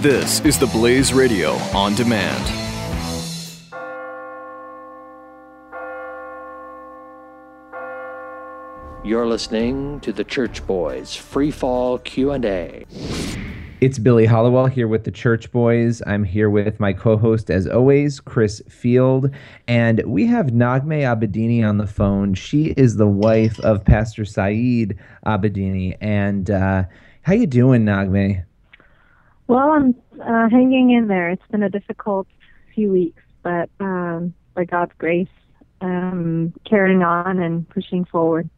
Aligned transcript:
This 0.00 0.40
is 0.40 0.58
the 0.58 0.66
Blaze 0.66 1.12
Radio 1.12 1.52
on 1.74 1.94
demand. 1.94 2.42
You're 9.04 9.26
listening 9.26 10.00
to 10.00 10.12
the 10.12 10.24
Church 10.24 10.66
Boys 10.66 11.14
Free 11.14 11.52
Fall 11.52 11.98
Q&A. 11.98 12.84
It's 13.80 13.98
Billy 13.98 14.26
Hallowell 14.26 14.66
here 14.66 14.88
with 14.88 15.04
the 15.04 15.10
Church 15.10 15.52
Boys. 15.52 16.02
I'm 16.06 16.24
here 16.24 16.50
with 16.50 16.80
my 16.80 16.92
co-host, 16.92 17.50
as 17.50 17.68
always, 17.68 18.18
Chris 18.18 18.60
Field, 18.68 19.30
and 19.68 20.02
we 20.04 20.26
have 20.26 20.46
Naghmeh 20.46 21.02
Abedini 21.02 21.68
on 21.68 21.78
the 21.78 21.86
phone. 21.86 22.34
She 22.34 22.74
is 22.76 22.96
the 22.96 23.06
wife 23.06 23.60
of 23.60 23.84
Pastor 23.84 24.24
Saeed 24.24 24.98
Abedini. 25.26 25.96
And 26.00 26.50
uh, 26.50 26.84
how 27.22 27.34
you 27.34 27.46
doing, 27.46 27.84
Naghmeh? 27.84 28.44
Well, 29.52 29.72
I'm 29.72 29.94
uh, 30.18 30.48
hanging 30.48 30.92
in 30.92 31.08
there. 31.08 31.28
It's 31.28 31.46
been 31.50 31.62
a 31.62 31.68
difficult 31.68 32.26
few 32.74 32.90
weeks, 32.90 33.22
but 33.42 33.68
um, 33.80 34.32
by 34.54 34.64
God's 34.64 34.92
grace, 34.96 35.28
um, 35.82 36.54
carrying 36.64 37.02
on 37.02 37.38
and 37.38 37.68
pushing 37.68 38.06
forward. 38.06 38.48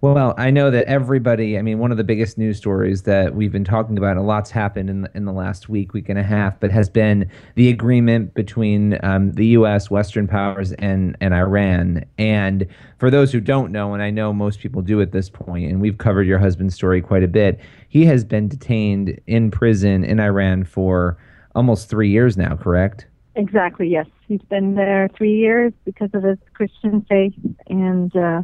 Well, 0.00 0.34
I 0.36 0.50
know 0.50 0.70
that 0.70 0.86
everybody, 0.86 1.56
I 1.56 1.62
mean, 1.62 1.78
one 1.78 1.92
of 1.92 1.96
the 1.96 2.04
biggest 2.04 2.36
news 2.36 2.58
stories 2.58 3.02
that 3.02 3.36
we've 3.36 3.52
been 3.52 3.64
talking 3.64 3.96
about, 3.96 4.16
a 4.16 4.20
lot's 4.20 4.50
happened 4.50 4.90
in 4.90 5.02
the, 5.02 5.10
in 5.14 5.26
the 5.26 5.32
last 5.32 5.68
week, 5.68 5.92
week 5.92 6.08
and 6.08 6.18
a 6.18 6.24
half, 6.24 6.58
but 6.58 6.72
has 6.72 6.88
been 6.88 7.30
the 7.54 7.68
agreement 7.68 8.34
between 8.34 8.98
um, 9.04 9.30
the 9.32 9.46
U.S., 9.46 9.90
Western 9.90 10.26
powers, 10.26 10.72
and, 10.72 11.16
and 11.20 11.32
Iran. 11.32 12.04
And 12.18 12.66
for 12.98 13.10
those 13.10 13.30
who 13.30 13.40
don't 13.40 13.70
know, 13.70 13.94
and 13.94 14.02
I 14.02 14.10
know 14.10 14.32
most 14.32 14.58
people 14.58 14.82
do 14.82 15.00
at 15.00 15.12
this 15.12 15.30
point, 15.30 15.70
and 15.70 15.80
we've 15.80 15.98
covered 15.98 16.26
your 16.26 16.40
husband's 16.40 16.74
story 16.74 17.00
quite 17.00 17.22
a 17.22 17.28
bit, 17.28 17.60
he 17.88 18.04
has 18.06 18.24
been 18.24 18.48
detained 18.48 19.20
in 19.28 19.52
prison 19.52 20.02
in 20.02 20.18
Iran 20.18 20.64
for 20.64 21.16
almost 21.54 21.88
three 21.88 22.10
years 22.10 22.36
now, 22.36 22.56
correct? 22.56 23.06
Exactly, 23.34 23.88
yes. 23.88 24.06
He's 24.26 24.42
been 24.42 24.74
there 24.74 25.08
three 25.16 25.36
years 25.36 25.72
because 25.84 26.10
of 26.12 26.22
his 26.22 26.38
Christian 26.54 27.06
faith, 27.08 27.34
and 27.68 28.14
uh, 28.16 28.42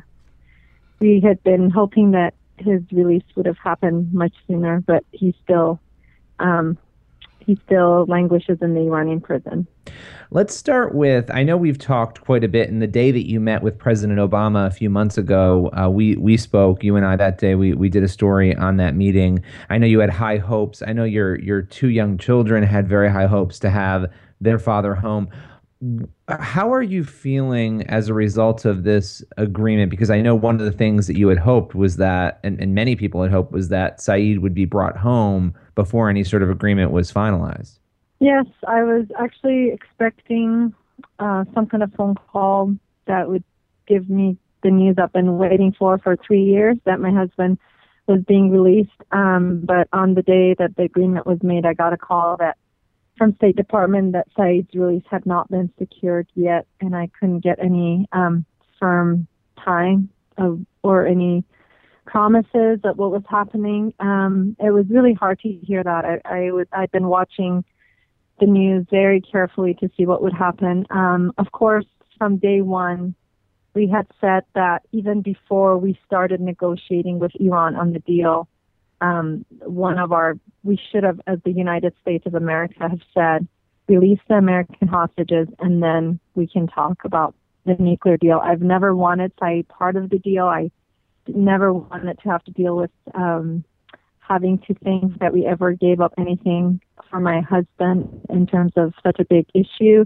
we 1.01 1.21
had 1.21 1.43
been 1.43 1.71
hoping 1.71 2.13
that 2.13 2.35
his 2.57 2.83
release 2.93 3.25
would 3.37 3.47
have 3.47 3.59
happened 3.59 4.13
much 4.13 4.35
sooner, 4.47 4.81
but 4.81 5.05
he 5.13 5.35
still 5.45 5.81
um, 6.39 6.79
he 7.39 7.59
still 7.65 8.05
languishes 8.07 8.59
in 8.61 8.75
the 8.75 8.81
Iranian 8.81 9.21
prison. 9.21 9.67
Let's 10.31 10.55
start 10.55 10.95
with 10.95 11.31
I 11.33 11.43
know 11.43 11.57
we've 11.57 11.79
talked 11.79 12.21
quite 12.21 12.45
a 12.45 12.49
bit 12.49 12.69
in 12.69 12.81
the 12.81 12.87
day 12.87 13.11
that 13.11 13.27
you 13.27 13.41
met 13.41 13.63
with 13.63 13.79
President 13.79 14.19
Obama 14.19 14.67
a 14.67 14.71
few 14.71 14.91
months 14.91 15.17
ago. 15.17 15.71
Uh, 15.73 15.89
we 15.89 16.17
we 16.17 16.37
spoke 16.37 16.85
you 16.85 16.97
and 16.97 17.07
I 17.07 17.17
that 17.17 17.39
day. 17.39 17.55
We 17.55 17.73
we 17.73 17.89
did 17.89 18.03
a 18.03 18.09
story 18.09 18.55
on 18.55 18.77
that 18.77 18.95
meeting. 18.95 19.43
I 19.71 19.79
know 19.79 19.87
you 19.87 20.01
had 20.01 20.11
high 20.11 20.37
hopes. 20.37 20.83
I 20.87 20.93
know 20.93 21.05
your 21.05 21.39
your 21.41 21.63
two 21.63 21.89
young 21.89 22.19
children 22.19 22.63
had 22.63 22.87
very 22.89 23.11
high 23.11 23.27
hopes 23.27 23.59
to 23.61 23.71
have 23.71 24.13
their 24.41 24.59
father 24.59 24.95
home 24.95 25.29
how 26.29 26.73
are 26.73 26.83
you 26.83 27.05
feeling 27.05 27.87
as 27.87 28.09
a 28.09 28.15
result 28.15 28.65
of 28.65 28.83
this 28.83 29.23
agreement? 29.37 29.91
Because 29.91 30.11
I 30.11 30.21
know 30.21 30.35
one 30.35 30.57
of 30.57 30.67
the 30.67 30.73
things 30.73 31.07
that 31.07 31.17
you 31.17 31.29
had 31.29 31.39
hoped 31.39 31.75
was 31.75 31.97
that, 31.97 32.41
and, 32.43 32.61
and 32.61 32.75
many 32.75 32.97
people 32.97 33.23
had 33.23 33.31
hoped, 33.31 33.53
was 33.53 33.69
that 33.69 34.01
Saeed 34.01 34.41
would 34.41 34.55
be 34.55 34.65
brought 34.65 34.97
home 34.97 35.55
before 35.75 36.11
any 36.11 36.25
sort 36.25 36.43
of 36.43 36.51
agreement 36.51 36.91
was 36.91 37.13
finalized. 37.13 37.79
Yes, 38.19 38.47
I 38.67 38.83
was 38.83 39.07
actually 39.19 39.71
expecting 39.71 40.75
uh, 41.21 41.45
some 41.55 41.67
kind 41.67 41.85
of 41.85 41.93
phone 41.95 42.17
call 42.33 42.75
that 43.07 43.29
would 43.29 43.45
give 43.87 44.11
me 44.11 44.37
the 44.65 44.71
news 44.71 44.97
I've 44.99 45.13
been 45.13 45.39
waiting 45.39 45.73
for 45.79 45.99
for 45.99 46.17
three 46.17 46.43
years 46.43 46.77
that 46.85 46.99
my 46.99 47.13
husband 47.13 47.59
was 48.09 48.21
being 48.27 48.51
released. 48.51 48.91
Um, 49.13 49.63
but 49.65 49.87
on 49.93 50.15
the 50.15 50.23
day 50.23 50.55
that 50.59 50.75
the 50.77 50.83
agreement 50.83 51.27
was 51.27 51.39
made, 51.43 51.65
I 51.65 51.75
got 51.75 51.93
a 51.93 51.97
call 51.97 52.37
that 52.39 52.57
from 53.19 53.35
State 53.35 53.57
Department 53.57 54.13
that 54.13 54.29
Saeed's 54.39 54.75
release 54.75 55.03
had 55.11 55.27
not 55.27 55.51
been 55.51 55.71
secured 55.79 56.29
yet, 56.35 56.67
and 56.81 56.97
I 56.97 57.11
couldn't 57.19 57.41
get 57.41 57.59
any 57.59 58.07
um, 58.13 58.47
firm 58.79 59.27
time 59.63 60.09
of, 60.39 60.61
or 60.83 61.07
any 61.07 61.45
promises 62.07 62.81
of 62.85 62.97
what 62.97 63.11
was 63.11 63.25
happening. 63.29 63.93
Um, 64.01 64.57
it 64.59 64.71
was 64.71 64.87
really 64.89 65.13
hard 65.13 65.41
to 65.41 65.49
hear 65.49 65.83
that. 65.85 66.05
I, 66.05 66.21
I 66.25 66.53
was 66.53 66.67
I'd 66.73 66.91
been 66.91 67.09
watching 67.09 67.65
the 68.41 68.47
news 68.47 68.87
very 68.91 69.21
carefully 69.21 69.75
to 69.81 69.91
see 69.97 70.07
what 70.07 70.23
would 70.23 70.33
happen. 70.33 70.87
Um, 70.91 71.33
of 71.39 71.53
course, 71.53 71.87
from 72.17 72.39
day 72.39 72.63
one, 72.63 73.15
we 73.75 73.89
had 73.89 74.07
said 74.21 74.45
that 74.55 74.83
even 74.93 75.23
before 75.23 75.77
we 75.77 75.99
started 76.07 76.41
negotiating 76.41 77.19
with 77.19 77.33
Iran 77.39 77.77
on 77.77 77.93
the 77.93 77.99
deal, 78.01 78.49
um, 79.01 79.45
one 79.61 79.99
of 79.99 80.13
our, 80.13 80.39
we 80.65 80.81
should 80.91 81.05
have, 81.05 81.21
as 81.27 81.39
the 81.45 81.53
United 81.53 81.95
States 82.01 82.27
of 82.27 82.35
America, 82.35 82.75
have 82.81 83.01
said, 83.15 83.47
release 83.89 84.21
the 84.29 84.35
American 84.35 84.89
hostages 84.89 85.49
and 85.61 85.83
then 85.83 86.21
we 86.35 86.47
can 86.47 86.67
talk 86.67 87.05
about 87.05 87.35
the 87.65 87.75
nuclear 87.83 88.17
deal. 88.17 88.41
I've 88.43 88.61
never 88.61 88.95
wanted 88.95 89.33
Saeed 89.41 89.69
part 89.69 89.97
of 89.97 90.11
the 90.11 90.19
deal. 90.19 90.47
I 90.47 90.71
never 91.27 91.73
wanted 91.73 92.19
to 92.21 92.29
have 92.29 92.45
to 92.45 92.51
deal 92.51 92.77
with 92.77 92.91
um, 93.15 93.65
having 94.21 94.59
to 94.67 94.75
think 94.75 95.19
that 95.21 95.33
we 95.33 95.47
ever 95.47 95.73
gave 95.73 96.01
up 96.01 96.15
anything 96.19 96.81
for 97.11 97.21
my 97.21 97.41
husband 97.41 98.27
in 98.31 98.47
terms 98.47 98.73
of 98.77 98.93
such 99.03 99.19
a 99.19 99.25
big 99.25 99.47
issue. 99.55 100.05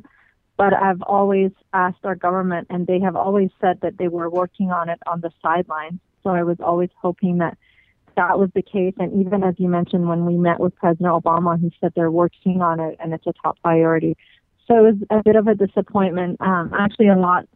But 0.57 0.75
I've 0.75 1.03
always 1.03 1.51
asked 1.73 2.05
our 2.05 2.15
government, 2.15 2.69
and 2.71 2.87
they 2.87 3.01
have 3.01 3.17
always 3.17 3.51
said 3.61 3.81
that 3.81 3.99
they 3.99 4.09
were 4.09 4.31
working 4.31 4.71
on 4.71 4.89
it 4.89 5.01
on 5.07 5.21
the 5.21 5.33
sidelines. 5.41 5.99
So 6.23 6.31
I 6.31 6.43
was 6.43 6.59
always 6.61 6.91
hoping 7.01 7.39
that 7.39 7.59
that 8.17 8.39
was 8.39 8.51
the 8.55 8.63
case. 8.63 8.95
And 8.99 9.25
even 9.25 9.43
as 9.43 9.55
you 9.59 9.69
mentioned, 9.69 10.09
when 10.09 10.27
we 10.27 10.37
met 10.37 10.61
with 10.61 10.75
President 10.77 11.11
Obama, 11.11 11.61
he 11.61 11.73
said 11.81 11.93
they're 11.95 12.11
working 12.11 12.63
on 12.63 12.81
it 12.81 12.97
and 13.01 13.13
it's 13.13 13.27
a 13.27 13.33
top 13.43 13.61
priority. 13.63 14.17
So 14.67 14.77
it 14.77 14.83
was 14.83 14.97
a 15.11 15.23
bit 15.23 15.37
of 15.37 15.49
a 15.49 15.55
disappointment, 15.55 16.41
um, 16.41 16.73
actually 16.79 17.09
a 17.09 17.17
lot, 17.17 17.47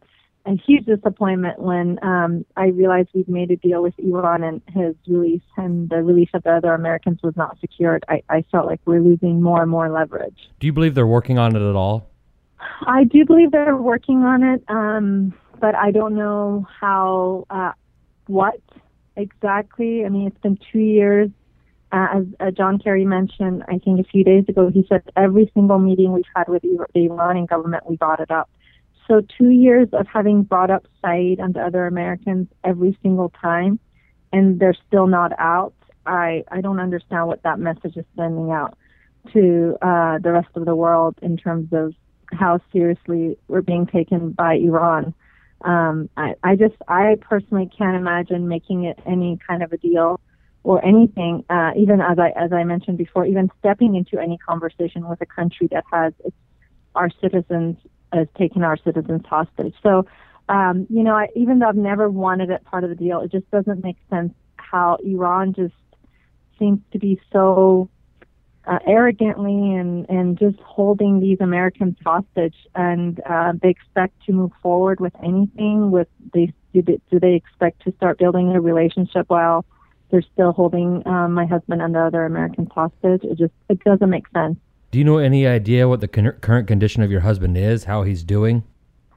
a 0.45 0.55
huge 0.55 0.85
disappointment 0.85 1.59
when 1.59 1.99
um, 2.03 2.45
I 2.55 2.67
realized 2.67 3.09
we'd 3.13 3.27
made 3.27 3.51
a 3.51 3.55
deal 3.57 3.81
with 3.81 3.93
Iran 3.97 4.43
and 4.43 4.61
his 4.67 4.95
release 5.07 5.41
and 5.57 5.89
the 5.89 6.03
release 6.03 6.29
of 6.33 6.43
the 6.43 6.51
other 6.51 6.73
Americans 6.73 7.19
was 7.23 7.35
not 7.35 7.57
secured. 7.59 8.03
I, 8.07 8.23
I 8.29 8.43
felt 8.51 8.65
like 8.65 8.79
we're 8.85 9.01
losing 9.01 9.41
more 9.41 9.61
and 9.61 9.71
more 9.71 9.89
leverage. 9.89 10.49
Do 10.59 10.67
you 10.67 10.73
believe 10.73 10.95
they're 10.95 11.07
working 11.07 11.37
on 11.37 11.55
it 11.55 11.61
at 11.67 11.75
all? 11.75 12.09
I 12.85 13.03
do 13.03 13.25
believe 13.25 13.51
they're 13.51 13.75
working 13.75 14.23
on 14.23 14.43
it, 14.43 14.63
um, 14.67 15.33
but 15.59 15.75
I 15.75 15.91
don't 15.91 16.15
know 16.15 16.65
how, 16.79 17.45
uh, 17.49 17.71
what 18.27 18.59
exactly. 19.17 20.05
I 20.05 20.09
mean, 20.09 20.27
it's 20.27 20.39
been 20.39 20.57
two 20.71 20.79
years. 20.79 21.29
Uh, 21.91 22.07
as 22.15 22.25
uh, 22.39 22.51
John 22.51 22.79
Kerry 22.79 23.05
mentioned, 23.05 23.63
I 23.67 23.77
think 23.77 23.99
a 23.99 24.03
few 24.03 24.23
days 24.23 24.45
ago, 24.47 24.69
he 24.69 24.85
said 24.89 25.03
every 25.15 25.49
single 25.53 25.79
meeting 25.79 26.11
we've 26.11 26.25
had 26.35 26.47
with 26.49 26.61
the 26.61 26.87
Iranian 26.95 27.45
government, 27.45 27.89
we 27.89 27.95
brought 27.95 28.19
it 28.19 28.29
up. 28.29 28.49
So 29.07 29.21
two 29.37 29.49
years 29.49 29.87
of 29.93 30.05
having 30.07 30.43
brought 30.43 30.69
up 30.69 30.85
Saeed 31.03 31.39
and 31.39 31.53
the 31.53 31.61
other 31.61 31.87
Americans 31.87 32.47
every 32.63 32.97
single 33.01 33.29
time, 33.41 33.79
and 34.33 34.59
they're 34.59 34.75
still 34.87 35.07
not 35.07 35.31
out. 35.39 35.73
I 36.05 36.43
I 36.51 36.59
don't 36.59 36.79
understand 36.79 37.27
what 37.27 37.43
that 37.43 37.57
message 37.57 37.95
is 37.95 38.05
sending 38.17 38.51
out 38.51 38.77
to 39.33 39.77
uh, 39.81 40.19
the 40.19 40.33
rest 40.33 40.49
of 40.55 40.65
the 40.65 40.75
world 40.75 41.15
in 41.21 41.37
terms 41.37 41.71
of 41.71 41.93
how 42.33 42.59
seriously 42.73 43.37
we're 43.47 43.61
being 43.61 43.85
taken 43.85 44.31
by 44.31 44.55
Iran 44.55 45.13
um, 45.61 46.09
I, 46.15 46.35
I 46.43 46.55
just, 46.55 46.75
I 46.87 47.17
personally 47.19 47.69
can't 47.77 47.95
imagine 47.95 48.47
making 48.47 48.83
it 48.85 48.99
any 49.05 49.39
kind 49.47 49.63
of 49.63 49.73
a 49.73 49.77
deal 49.77 50.19
or 50.63 50.83
anything, 50.83 51.45
uh, 51.49 51.71
even 51.77 52.01
as 52.01 52.19
I, 52.19 52.29
as 52.35 52.51
I 52.51 52.63
mentioned 52.63 52.97
before, 52.97 53.25
even 53.25 53.49
stepping 53.59 53.95
into 53.95 54.19
any 54.19 54.37
conversation 54.37 55.07
with 55.07 55.21
a 55.21 55.25
country 55.25 55.67
that 55.71 55.83
has 55.91 56.13
its, 56.25 56.35
our 56.93 57.09
citizens, 57.21 57.77
has 58.11 58.27
taken 58.37 58.63
our 58.63 58.77
citizens 58.77 59.23
hostage. 59.29 59.75
So, 59.81 60.05
um, 60.49 60.87
you 60.89 61.03
know, 61.03 61.13
I, 61.13 61.27
even 61.35 61.59
though 61.59 61.67
I've 61.67 61.75
never 61.75 62.09
wanted 62.09 62.49
it 62.49 62.63
part 62.65 62.83
of 62.83 62.89
the 62.89 62.95
deal, 62.95 63.21
it 63.21 63.31
just 63.31 63.49
doesn't 63.51 63.83
make 63.83 63.97
sense 64.09 64.33
how 64.57 64.97
Iran 65.03 65.53
just 65.53 65.73
seems 66.59 66.79
to 66.91 66.99
be 66.99 67.19
so 67.31 67.89
uh, 68.67 68.79
arrogantly 68.85 69.75
and, 69.75 70.07
and 70.09 70.37
just 70.37 70.59
holding 70.59 71.19
these 71.19 71.39
Americans 71.39 71.95
hostage, 72.05 72.55
and 72.75 73.21
uh, 73.29 73.53
they 73.61 73.69
expect 73.69 74.13
to 74.25 74.33
move 74.33 74.51
forward 74.61 74.99
with 74.99 75.13
anything. 75.23 75.89
With 75.89 76.07
they 76.33 76.53
do, 76.73 76.81
they 76.81 76.99
do 77.09 77.19
they 77.19 77.33
expect 77.33 77.83
to 77.83 77.93
start 77.95 78.19
building 78.19 78.51
a 78.51 78.61
relationship 78.61 79.29
while 79.29 79.65
they're 80.11 80.21
still 80.33 80.51
holding 80.51 81.05
um, 81.07 81.33
my 81.33 81.45
husband 81.45 81.81
and 81.81 81.95
the 81.95 81.99
other 81.99 82.25
Americans 82.25 82.69
hostage? 82.73 83.23
It 83.23 83.37
just 83.37 83.53
it 83.69 83.83
doesn't 83.83 84.09
make 84.09 84.27
sense. 84.33 84.57
Do 84.91 84.99
you 84.99 85.05
know 85.05 85.17
any 85.17 85.47
idea 85.47 85.87
what 85.87 86.01
the 86.01 86.07
con- 86.07 86.37
current 86.41 86.67
condition 86.67 87.03
of 87.03 87.11
your 87.11 87.21
husband 87.21 87.57
is? 87.57 87.85
How 87.85 88.03
he's 88.03 88.23
doing? 88.23 88.63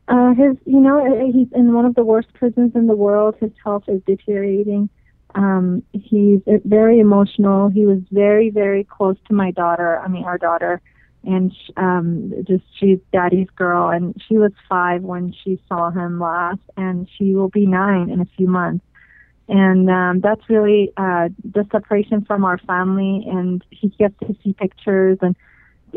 Uh, 0.09 0.35
his, 0.35 0.57
you 0.67 0.81
know, 0.81 1.31
he's 1.33 1.47
in 1.55 1.73
one 1.73 1.85
of 1.85 1.95
the 1.95 2.05
worst 2.05 2.33
prisons 2.35 2.73
in 2.75 2.89
the 2.89 2.97
world. 2.97 3.37
His 3.41 3.53
health 3.63 3.85
is 3.87 4.03
deteriorating. 4.07 4.89
Um, 5.35 5.82
he's 5.93 6.41
very 6.65 6.99
emotional. 7.00 7.69
He 7.69 7.87
was 7.87 8.00
very, 8.11 8.50
very 8.50 8.85
close 8.85 9.17
to 9.29 9.35
my 9.35 9.50
daughter. 9.53 9.99
I 10.00 10.09
mean, 10.09 10.25
our 10.25 10.38
daughter, 10.38 10.81
and 11.25 11.53
she, 11.53 11.73
um, 11.77 12.32
just 12.47 12.65
she's 12.79 12.99
daddy's 13.12 13.50
girl. 13.56 13.91
And 13.91 14.15
she 14.27 14.38
was 14.38 14.53
five 14.69 15.03
when 15.03 15.32
she 15.44 15.61
saw 15.69 15.91
him 15.91 16.19
last, 16.21 16.61
and 16.77 17.09
she 17.17 17.35
will 17.35 17.49
be 17.50 17.67
nine 17.67 18.11
in 18.11 18.21
a 18.21 18.27
few 18.37 18.49
months. 18.49 18.85
and 19.49 19.91
um, 19.91 20.21
that's 20.21 20.49
really 20.49 20.93
uh, 20.97 21.29
the 21.44 21.67
separation 21.73 22.25
from 22.25 22.44
our 22.44 22.59
family. 22.59 23.26
And 23.29 23.65
he 23.71 23.88
gets 23.88 24.15
to 24.21 24.37
see 24.44 24.53
pictures 24.53 25.19
and 25.21 25.35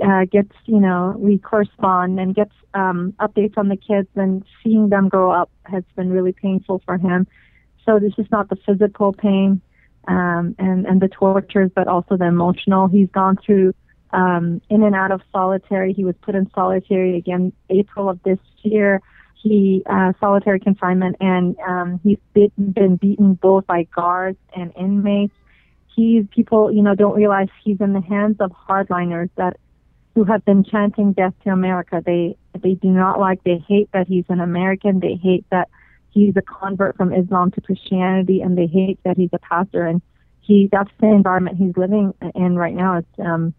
uh, 0.04 0.26
gets, 0.26 0.52
you 0.66 0.80
know, 0.80 1.16
we 1.20 1.38
correspond 1.38 2.20
and 2.20 2.34
gets 2.34 2.54
um, 2.74 3.14
updates 3.20 3.56
on 3.58 3.70
the 3.70 3.78
kids. 3.78 4.08
And 4.16 4.44
seeing 4.64 4.90
them 4.90 5.08
grow 5.08 5.30
up 5.32 5.52
has 5.66 5.84
been 5.96 6.10
really 6.10 6.34
painful 6.34 6.82
for 6.84 6.98
him. 6.98 7.28
So 7.86 8.00
this 8.00 8.14
is 8.18 8.26
not 8.32 8.50
the 8.50 8.56
physical 8.56 9.14
pain 9.14 9.62
um, 10.08 10.56
and 10.60 10.86
and 10.86 11.02
the 11.02 11.08
tortures, 11.08 11.72
but 11.76 11.88
also 11.88 12.18
the 12.18 12.26
emotional. 12.26 12.88
He's 12.88 13.10
gone 13.10 13.38
through 13.46 13.74
um, 14.12 14.62
in 14.70 14.84
and 14.84 14.96
out 14.96 15.12
of 15.12 15.22
solitary. 15.32 15.94
He 15.94 16.06
was 16.06 16.16
put 16.22 16.36
in 16.36 16.50
solitary 16.54 17.18
again 17.18 17.54
April 17.70 18.10
of 18.10 18.22
this 18.24 18.40
year 18.62 19.02
he 19.44 19.84
uh, 19.86 20.14
solitary 20.20 20.60
confinement, 20.60 21.18
and 21.20 21.58
um, 21.68 22.00
he's 22.02 22.18
been, 22.34 22.52
been 22.58 22.96
beaten 22.96 23.34
both 23.34 23.68
by 23.68 23.84
guards 23.94 24.38
and 24.56 24.72
inmates. 24.80 25.34
He's 25.94 26.26
people, 26.34 26.72
you 26.72 26.82
know, 26.82 26.96
don't 26.96 27.16
realize 27.16 27.50
he's 27.64 27.80
in 27.82 27.94
the 27.94 28.02
hands 28.02 28.38
of 28.40 28.52
hardliners 28.52 29.30
that 29.36 29.58
who 30.16 30.24
have 30.24 30.46
been 30.46 30.64
chanting 30.64 31.12
death 31.12 31.34
to 31.44 31.50
America. 31.50 32.02
They 32.04 32.38
they 32.58 32.76
do 32.76 32.88
not 32.88 33.20
like. 33.20 33.44
They 33.44 33.64
hate 33.68 33.90
that 33.92 34.08
he's 34.08 34.26
an 34.30 34.40
American. 34.40 35.02
They 35.02 35.16
hate 35.16 35.46
that 35.52 35.70
he's 36.14 36.36
a 36.38 36.42
convert 36.42 36.96
from 36.96 37.14
Islam 37.14 37.52
to 37.52 37.62
Christianity, 37.62 38.42
and 38.42 38.58
they 38.58 38.68
hate 38.68 39.00
that 39.04 39.18
he's 39.18 39.32
a 39.34 39.40
pastor. 39.40 39.86
And 39.86 40.02
he 40.42 40.70
that's 40.72 40.92
the 41.00 41.08
environment 41.08 41.58
he's 41.58 41.76
living 41.76 42.14
in 42.36 42.56
right 42.56 42.74
now. 42.74 42.98
It's 42.98 43.20
um, 43.20 43.54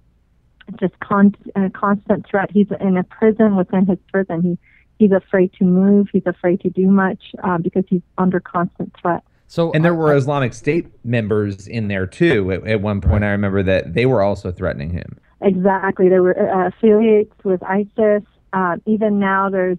just 0.78 0.98
con- 1.00 1.34
a 1.56 1.70
constant 1.70 2.26
threat. 2.28 2.50
He's 2.50 2.68
in 2.80 2.96
a 2.96 3.04
prison 3.04 3.56
within 3.56 3.86
his 3.86 3.98
prison. 4.12 4.42
He 4.42 4.58
he's 4.98 5.12
afraid 5.12 5.52
to 5.54 5.64
move. 5.64 6.08
He's 6.12 6.26
afraid 6.26 6.60
to 6.60 6.70
do 6.70 6.86
much 6.86 7.20
uh, 7.42 7.58
because 7.58 7.84
he's 7.88 8.02
under 8.18 8.40
constant 8.40 8.94
threat. 9.00 9.24
So, 9.46 9.72
and 9.72 9.84
there 9.84 9.94
were 9.94 10.16
Islamic 10.16 10.54
State 10.54 10.88
members 11.04 11.66
in 11.66 11.88
there 11.88 12.06
too. 12.06 12.50
At, 12.50 12.66
at 12.66 12.80
one 12.80 13.00
point, 13.00 13.22
right. 13.22 13.28
I 13.28 13.32
remember 13.32 13.62
that 13.62 13.94
they 13.94 14.06
were 14.06 14.22
also 14.22 14.50
threatening 14.50 14.90
him. 14.90 15.18
Exactly, 15.40 16.08
they 16.08 16.20
were 16.20 16.38
uh, 16.38 16.68
affiliates 16.68 17.34
with 17.44 17.62
ISIS. 17.62 18.22
Uh, 18.52 18.76
even 18.86 19.18
now, 19.18 19.50
there's 19.50 19.78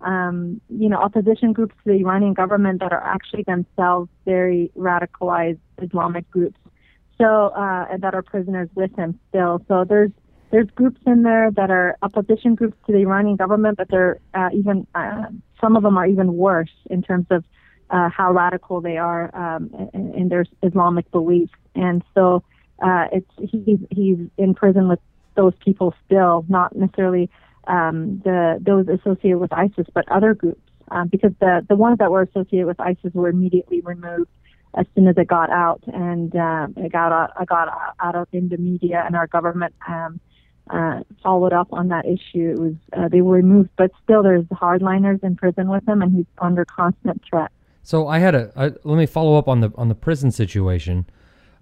um, 0.00 0.60
you 0.68 0.88
know 0.88 0.98
opposition 0.98 1.52
groups 1.52 1.74
to 1.84 1.92
the 1.92 1.98
Iranian 1.98 2.34
government 2.34 2.80
that 2.80 2.92
are 2.92 3.02
actually 3.02 3.44
themselves 3.44 4.10
very 4.24 4.70
radicalized 4.76 5.58
Islamic 5.78 6.30
groups. 6.30 6.58
So 7.18 7.48
uh, 7.48 7.96
that 7.96 8.14
are 8.14 8.22
prisoners 8.22 8.68
with 8.74 8.94
him 8.96 9.18
still. 9.30 9.62
So 9.68 9.84
there's 9.84 10.10
there's 10.50 10.68
groups 10.74 11.00
in 11.06 11.22
there 11.22 11.50
that 11.50 11.70
are 11.70 11.96
opposition 12.02 12.54
groups 12.54 12.76
to 12.86 12.92
the 12.92 12.98
Iranian 12.98 13.36
government, 13.36 13.78
but 13.78 13.88
they're 13.90 14.18
uh, 14.34 14.50
even 14.52 14.86
uh, 14.94 15.24
some 15.60 15.76
of 15.76 15.82
them 15.82 15.96
are 15.96 16.06
even 16.06 16.34
worse 16.34 16.70
in 16.90 17.02
terms 17.02 17.26
of 17.30 17.44
uh, 17.90 18.08
how 18.08 18.32
radical 18.32 18.80
they 18.80 18.96
are 18.96 19.34
um, 19.34 19.70
in, 19.94 20.14
in, 20.14 20.28
their 20.28 20.44
Islamic 20.62 21.10
beliefs. 21.10 21.52
And 21.74 22.02
so 22.14 22.42
uh, 22.82 23.06
it's 23.12 23.30
he's 23.38 23.78
he's 23.90 24.18
in 24.36 24.54
prison 24.54 24.88
with 24.88 24.98
those 25.36 25.54
people 25.64 25.94
still, 26.04 26.44
not 26.48 26.74
necessarily 26.74 27.30
um, 27.66 28.20
the 28.24 28.58
those 28.60 28.86
associated 28.88 29.38
with 29.38 29.52
ISIS, 29.52 29.86
but 29.94 30.08
other 30.10 30.34
groups, 30.34 30.60
um, 30.90 31.08
because 31.08 31.32
the 31.40 31.64
the 31.68 31.76
ones 31.76 31.98
that 31.98 32.10
were 32.10 32.22
associated 32.22 32.66
with 32.66 32.80
ISIS 32.80 33.12
were 33.14 33.28
immediately 33.28 33.80
removed 33.80 34.30
as 34.74 34.86
soon 34.94 35.08
as 35.08 35.16
it 35.16 35.26
got 35.26 35.50
out 35.50 35.82
and 35.86 36.34
uh, 36.36 36.66
it 36.76 36.92
got 36.92 37.10
out, 37.10 37.46
got 37.46 37.68
out 38.00 38.14
of 38.14 38.28
in 38.32 38.48
the 38.48 38.58
media 38.58 39.02
and 39.06 39.16
our 39.16 39.26
government 39.26 39.74
um, 39.88 40.20
uh, 40.68 41.00
followed 41.22 41.52
up 41.52 41.68
on 41.72 41.88
that 41.88 42.04
issue. 42.04 42.52
It 42.52 42.58
was 42.58 42.74
uh, 42.92 43.08
they 43.08 43.22
were 43.22 43.36
removed, 43.36 43.70
but 43.76 43.90
still 44.04 44.22
there's 44.22 44.44
hardliners 44.46 45.22
in 45.22 45.36
prison 45.36 45.68
with 45.68 45.86
him, 45.88 46.02
and 46.02 46.14
he's 46.14 46.26
under 46.38 46.64
constant 46.64 47.22
threat. 47.28 47.50
So 47.82 48.08
I 48.08 48.18
had 48.18 48.34
a 48.34 48.74
let 48.84 48.98
me 48.98 49.06
follow 49.06 49.36
up 49.36 49.48
on 49.48 49.60
the 49.60 49.72
on 49.76 49.88
the 49.88 49.94
prison 49.94 50.30
situation. 50.30 51.06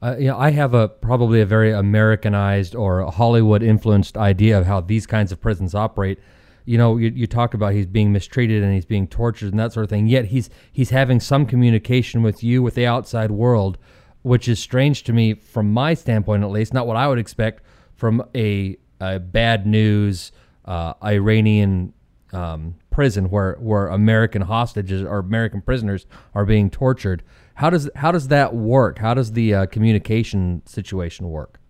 Uh, 0.04 0.16
you 0.18 0.26
know, 0.26 0.38
I 0.38 0.50
have 0.50 0.74
a 0.74 0.86
probably 0.86 1.40
a 1.40 1.46
very 1.46 1.72
Americanized 1.72 2.74
or 2.74 3.10
Hollywood 3.10 3.62
influenced 3.62 4.18
idea 4.18 4.58
of 4.58 4.66
how 4.66 4.82
these 4.82 5.06
kinds 5.06 5.32
of 5.32 5.40
prisons 5.40 5.74
operate. 5.74 6.18
You 6.66 6.76
know, 6.76 6.98
you, 6.98 7.08
you 7.08 7.26
talk 7.26 7.54
about 7.54 7.72
he's 7.72 7.86
being 7.86 8.12
mistreated 8.12 8.62
and 8.62 8.74
he's 8.74 8.84
being 8.84 9.08
tortured 9.08 9.50
and 9.52 9.58
that 9.58 9.72
sort 9.72 9.84
of 9.84 9.88
thing. 9.88 10.06
Yet 10.06 10.26
he's 10.26 10.50
he's 10.70 10.90
having 10.90 11.20
some 11.20 11.46
communication 11.46 12.22
with 12.22 12.44
you, 12.44 12.62
with 12.62 12.74
the 12.74 12.84
outside 12.84 13.30
world, 13.30 13.78
which 14.20 14.46
is 14.46 14.60
strange 14.60 15.04
to 15.04 15.14
me 15.14 15.32
from 15.32 15.72
my 15.72 15.94
standpoint, 15.94 16.42
at 16.42 16.50
least. 16.50 16.74
Not 16.74 16.86
what 16.86 16.98
I 16.98 17.08
would 17.08 17.18
expect 17.18 17.62
from 17.96 18.22
a 18.34 18.76
uh, 19.00 19.20
bad 19.20 19.66
news 19.66 20.32
uh, 20.66 20.92
Iranian 21.02 21.94
um, 22.34 22.74
prison 22.90 23.30
where 23.30 23.54
where 23.54 23.86
American 23.86 24.42
hostages 24.42 25.02
or 25.02 25.20
American 25.20 25.62
prisoners 25.62 26.04
are 26.34 26.44
being 26.44 26.68
tortured. 26.68 27.22
How 27.54 27.70
does 27.70 27.88
how 27.94 28.10
does 28.12 28.28
that 28.28 28.54
work? 28.54 28.98
How 28.98 29.14
does 29.14 29.32
the 29.32 29.54
uh, 29.54 29.66
communication 29.66 30.62
situation 30.66 31.30
work? 31.30 31.60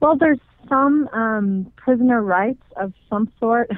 Well, 0.00 0.16
there's 0.16 0.40
some 0.68 1.08
um, 1.12 1.72
prisoner 1.76 2.22
rights 2.22 2.62
of 2.76 2.92
some 3.08 3.30
sort 3.38 3.70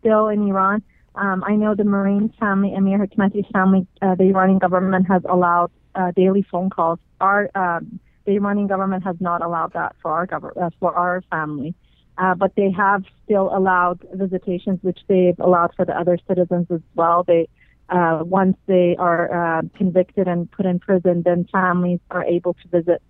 still 0.00 0.28
in 0.28 0.48
Iran. 0.48 0.82
Um, 1.14 1.44
I 1.46 1.56
know 1.56 1.74
the 1.74 1.84
Marine 1.84 2.32
family, 2.38 2.74
Amir 2.74 2.98
Hekmati's 2.98 3.48
family, 3.52 3.86
uh, 4.00 4.14
the 4.14 4.24
Iranian 4.24 4.58
government 4.58 5.06
has 5.08 5.22
allowed 5.28 5.70
uh, 5.94 6.12
daily 6.12 6.42
phone 6.50 6.70
calls. 6.70 6.98
Our 7.20 7.50
um, 7.54 8.00
the 8.24 8.32
Iranian 8.32 8.66
government 8.66 9.04
has 9.04 9.16
not 9.20 9.42
allowed 9.42 9.72
that 9.74 9.96
for 10.02 10.10
our 10.12 10.26
government, 10.26 10.58
uh, 10.58 10.70
for 10.78 10.94
our 10.94 11.22
family. 11.30 11.74
Uh, 12.18 12.34
but 12.34 12.54
they 12.54 12.70
have 12.70 13.02
still 13.24 13.54
allowed 13.56 14.06
visitations, 14.12 14.78
which 14.82 14.98
they've 15.08 15.38
allowed 15.38 15.74
for 15.74 15.86
the 15.86 15.98
other 15.98 16.18
citizens 16.28 16.66
as 16.70 16.80
well. 16.94 17.24
They, 17.24 17.48
uh, 17.90 18.22
once 18.24 18.56
they 18.66 18.96
are 18.98 19.58
uh, 19.58 19.62
convicted 19.76 20.28
and 20.28 20.50
put 20.50 20.66
in 20.66 20.78
prison, 20.78 21.22
then 21.24 21.46
families 21.50 22.00
are 22.10 22.24
able 22.24 22.54
to 22.54 22.68
visit 22.68 23.02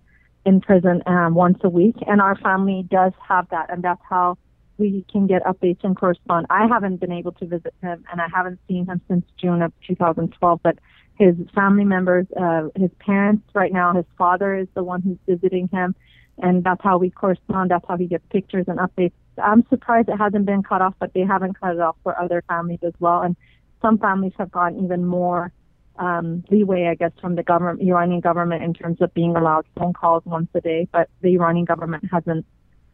in 0.45 0.59
prison 0.59 1.03
um, 1.05 1.35
once 1.35 1.59
a 1.63 1.69
week. 1.69 1.95
And 2.07 2.19
our 2.19 2.35
family 2.35 2.87
does 2.89 3.13
have 3.27 3.47
that, 3.49 3.71
and 3.71 3.83
that's 3.83 4.01
how 4.09 4.37
we 4.77 5.05
can 5.11 5.27
get 5.27 5.43
updates 5.43 5.83
and 5.83 5.95
correspond. 5.95 6.47
I 6.49 6.67
haven't 6.67 6.97
been 6.97 7.11
able 7.11 7.33
to 7.33 7.45
visit 7.45 7.73
him, 7.81 8.03
and 8.11 8.19
I 8.19 8.27
haven't 8.33 8.59
seen 8.67 8.87
him 8.87 9.01
since 9.07 9.25
June 9.37 9.61
of 9.61 9.71
2012. 9.87 10.59
But 10.63 10.79
his 11.15 11.35
family 11.53 11.85
members, 11.85 12.25
uh, 12.35 12.69
his 12.75 12.89
parents, 12.99 13.43
right 13.53 13.71
now, 13.71 13.93
his 13.93 14.05
father 14.17 14.55
is 14.55 14.67
the 14.73 14.83
one 14.83 15.01
who's 15.03 15.19
visiting 15.27 15.67
him, 15.67 15.95
and 16.39 16.63
that's 16.63 16.81
how 16.83 16.97
we 16.97 17.11
correspond. 17.11 17.69
That's 17.69 17.85
how 17.87 17.97
he 17.97 18.07
gets 18.07 18.25
pictures 18.31 18.65
and 18.67 18.79
updates. 18.79 19.13
I'm 19.41 19.63
surprised 19.69 20.09
it 20.09 20.17
hasn't 20.17 20.45
been 20.45 20.63
cut 20.63 20.81
off, 20.81 20.95
but 20.99 21.13
they 21.13 21.21
haven't 21.21 21.59
cut 21.59 21.75
it 21.75 21.79
off 21.79 21.95
for 22.01 22.19
other 22.19 22.43
families 22.47 22.79
as 22.81 22.93
well. 22.99 23.21
And 23.21 23.35
some 23.81 23.97
families 23.97 24.33
have 24.37 24.51
gotten 24.51 24.83
even 24.83 25.05
more 25.05 25.51
um, 25.97 26.43
leeway, 26.49 26.87
I 26.87 26.95
guess, 26.95 27.11
from 27.19 27.35
the 27.35 27.43
government, 27.43 27.81
Iranian 27.81 28.21
government 28.21 28.63
in 28.63 28.73
terms 28.73 29.01
of 29.01 29.13
being 29.13 29.35
allowed 29.35 29.65
phone 29.77 29.93
calls 29.93 30.23
once 30.25 30.49
a 30.53 30.61
day, 30.61 30.87
but 30.91 31.09
the 31.21 31.35
Iranian 31.35 31.65
government 31.65 32.05
hasn't 32.11 32.45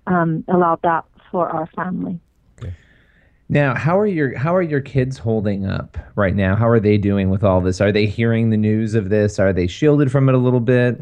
um, 0.07 0.43
allowed 0.47 0.81
that 0.83 1.05
for 1.31 1.49
our 1.49 1.67
family. 1.67 2.19
Now, 3.49 3.75
how 3.75 3.97
are 3.97 4.07
your 4.07 4.37
how 4.37 4.53
are 4.53 4.61
your 4.61 4.81
kids 4.81 5.17
holding 5.17 5.65
up 5.65 5.97
right 6.15 6.35
now? 6.35 6.56
How 6.56 6.67
are 6.67 6.81
they 6.81 6.97
doing 6.97 7.29
with 7.29 7.45
all 7.45 7.61
this? 7.61 7.79
Are 7.79 7.94
they 7.94 8.06
hearing 8.06 8.49
the 8.49 8.57
news 8.57 8.94
of 8.94 9.07
this? 9.09 9.39
Are 9.39 9.53
they 9.53 9.67
shielded 9.67 10.11
from 10.11 10.27
it 10.27 10.35
a 10.35 10.37
little 10.37 10.59
bit? 10.59 10.99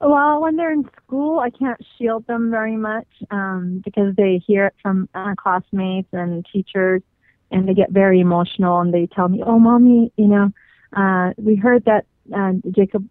Well, 0.00 0.40
when 0.40 0.54
they're 0.54 0.72
in 0.72 0.88
school, 1.04 1.40
I 1.40 1.50
can't 1.50 1.80
shield 1.96 2.24
them 2.28 2.52
very 2.52 2.76
much 2.76 3.08
um, 3.32 3.82
because 3.84 4.14
they 4.14 4.40
hear 4.46 4.66
it 4.66 4.74
from 4.80 5.08
uh, 5.12 5.34
classmates 5.36 6.08
and 6.12 6.46
teachers, 6.52 7.02
and 7.50 7.68
they 7.68 7.74
get 7.74 7.90
very 7.90 8.20
emotional 8.20 8.80
and 8.80 8.92
they 8.92 9.06
tell 9.06 9.28
me, 9.28 9.42
"Oh, 9.44 9.58
mommy, 9.58 10.12
you 10.16 10.26
know, 10.26 10.50
uh, 10.96 11.32
we 11.36 11.56
heard 11.56 11.84
that 11.84 12.06
uh, 12.34 12.52
Jacob 12.70 13.08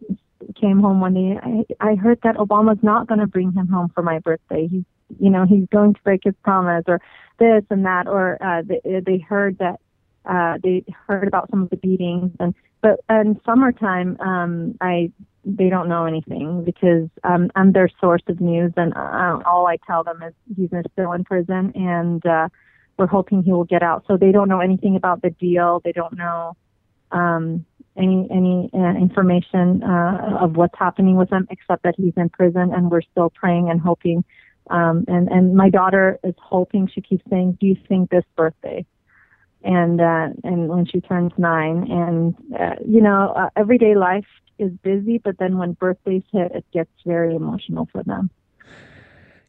came 0.60 0.80
home 0.80 1.02
one 1.02 1.14
day. 1.14 1.40
I, 1.42 1.92
I 1.92 1.96
heard 1.96 2.20
that 2.24 2.36
Obama's 2.36 2.84
not 2.84 3.08
going 3.08 3.20
to 3.20 3.28
bring 3.28 3.52
him 3.52 3.68
home 3.68 3.90
for 3.94 4.04
my 4.04 4.20
birthday. 4.20 4.68
He's, 4.68 4.84
you 5.20 5.30
know, 5.30 5.46
he's 5.46 5.68
going 5.72 5.94
to 5.94 6.02
break 6.04 6.22
his 6.24 6.36
promise, 6.44 6.84
or 6.88 7.02
this 7.40 7.64
and 7.70 7.86
that, 7.86 8.08
or 8.08 8.38
uh, 8.42 8.62
they, 8.64 9.02
they 9.06 9.18
heard 9.18 9.58
that 9.60 9.80
uh, 10.28 10.58
they 10.62 10.84
heard 11.08 11.28
about 11.28 11.50
some 11.50 11.64
of 11.64 11.70
the 11.70 11.78
beatings 11.78 12.32
and 12.40 12.54
but 12.82 13.00
in 13.10 13.40
summertime 13.46 14.18
um 14.20 14.76
i 14.82 15.10
they 15.46 15.70
don't 15.70 15.88
know 15.88 16.06
anything 16.06 16.64
because 16.64 17.10
um 17.24 17.50
i'm 17.56 17.72
their 17.72 17.90
source 18.00 18.22
of 18.28 18.42
news 18.42 18.74
and 18.76 18.94
uh, 18.96 19.40
all 19.46 19.68
i 19.68 19.78
tell 19.88 20.04
them 20.04 20.22
is 20.22 20.34
he's 20.56 20.70
still 20.92 21.14
in 21.14 21.24
prison 21.24 21.72
and 21.76 22.26
uh 22.26 22.50
we're 22.98 23.08
hoping 23.08 23.44
he 23.44 23.52
will 23.52 23.64
get 23.64 23.84
out 23.84 24.04
so 24.08 24.18
they 24.18 24.32
don't 24.32 24.50
know 24.50 24.60
anything 24.60 24.96
about 24.96 25.22
the 25.22 25.30
deal 25.32 25.82
they 25.84 25.92
don't 25.92 26.18
know 26.18 26.56
um 27.12 27.66
any 27.96 28.28
any 28.32 28.70
uh, 28.74 28.96
information 28.96 29.84
uh 29.84 30.38
of 30.42 30.56
what's 30.56 30.78
happening 30.78 31.16
with 31.16 31.32
him 31.32 31.48
except 31.50 31.84
that 31.84 31.96
he's 31.98 32.14
in 32.18 32.30
prison 32.30 32.72
and 32.74 32.92
we're 32.92 33.02
still 33.02 33.30
praying 33.30 33.70
and 33.70 33.80
hoping 33.82 34.24
um 34.70 35.06
and 35.08 35.28
and 35.30 35.56
my 35.56 35.70
daughter 35.70 36.20
is 36.24 36.36
hoping 36.42 36.88
she 36.88 37.02
keeps 37.02 37.24
saying 37.30 37.58
do 37.60 37.68
you 37.68 37.78
think 37.88 38.10
this 38.10 38.26
birthday 38.36 38.86
and 39.64 40.00
uh, 40.00 40.30
and 40.44 40.70
when 40.70 40.86
she 40.86 41.02
turns 41.02 41.32
nine. 41.38 41.90
And 41.90 42.36
uh, 42.58 42.76
you 42.86 43.02
know, 43.02 43.34
uh, 43.36 43.50
everyday 43.56 43.96
life 43.96 44.26
is 44.60 44.72
busy, 44.84 45.18
but 45.18 45.38
then 45.38 45.58
when 45.58 45.74
birthdays 45.74 46.24
hit, 46.32 46.52
it 46.54 46.66
gets 46.74 46.92
very 47.06 47.36
emotional 47.36 47.88
for 47.92 48.04
them. 48.04 48.30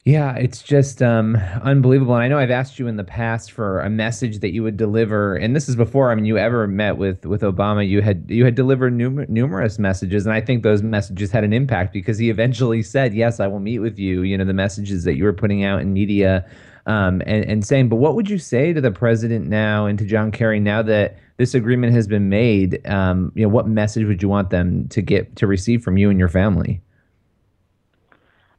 Yeah, 0.08 0.36
it's 0.36 0.62
just 0.62 1.02
um, 1.02 1.36
unbelievable. 1.62 2.14
And 2.14 2.22
I 2.24 2.28
know 2.28 2.38
I've 2.38 2.50
asked 2.50 2.78
you 2.78 2.86
in 2.86 2.96
the 2.96 3.04
past 3.04 3.52
for 3.52 3.80
a 3.80 3.90
message 3.90 4.38
that 4.38 4.54
you 4.54 4.62
would 4.62 4.78
deliver, 4.78 5.36
and 5.36 5.54
this 5.54 5.68
is 5.68 5.76
before 5.76 6.10
I 6.10 6.14
mean 6.14 6.24
you 6.24 6.38
ever 6.38 6.66
met 6.66 6.96
with 6.96 7.26
with 7.26 7.42
Obama. 7.42 7.86
You 7.86 8.00
had 8.00 8.24
you 8.26 8.42
had 8.46 8.54
delivered 8.54 8.94
num- 8.94 9.26
numerous 9.28 9.78
messages, 9.78 10.24
and 10.24 10.34
I 10.34 10.40
think 10.40 10.62
those 10.62 10.82
messages 10.82 11.30
had 11.30 11.44
an 11.44 11.52
impact 11.52 11.92
because 11.92 12.16
he 12.16 12.30
eventually 12.30 12.82
said, 12.82 13.12
"Yes, 13.12 13.38
I 13.38 13.48
will 13.48 13.60
meet 13.60 13.80
with 13.80 13.98
you." 13.98 14.22
You 14.22 14.38
know, 14.38 14.46
the 14.46 14.54
messages 14.54 15.04
that 15.04 15.16
you 15.16 15.24
were 15.24 15.34
putting 15.34 15.62
out 15.62 15.82
in 15.82 15.92
media, 15.92 16.48
um, 16.86 17.20
and 17.26 17.44
and 17.44 17.62
saying. 17.62 17.90
But 17.90 17.96
what 17.96 18.14
would 18.14 18.30
you 18.30 18.38
say 18.38 18.72
to 18.72 18.80
the 18.80 18.90
president 18.90 19.48
now 19.48 19.84
and 19.84 19.98
to 19.98 20.06
John 20.06 20.30
Kerry 20.30 20.58
now 20.58 20.80
that 20.80 21.18
this 21.36 21.52
agreement 21.52 21.92
has 21.92 22.06
been 22.06 22.30
made? 22.30 22.80
Um, 22.88 23.30
you 23.34 23.42
know, 23.42 23.50
what 23.50 23.68
message 23.68 24.06
would 24.06 24.22
you 24.22 24.30
want 24.30 24.48
them 24.48 24.88
to 24.88 25.02
get 25.02 25.36
to 25.36 25.46
receive 25.46 25.82
from 25.82 25.98
you 25.98 26.08
and 26.08 26.18
your 26.18 26.30
family? 26.30 26.80